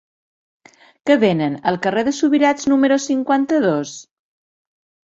Què 1.09 1.17
venen 1.25 1.59
al 1.73 1.77
carrer 1.85 2.05
de 2.09 2.15
Subirats 2.21 2.69
número 2.75 3.01
cinquanta-dos? 3.07 3.97